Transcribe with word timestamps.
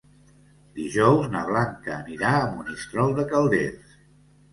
Dijous 0.77 1.27
na 1.33 1.41
Blanca 1.49 1.93
anirà 1.95 2.31
a 2.37 2.47
Monistrol 2.55 3.13
de 3.21 3.27
Calders. 3.35 3.93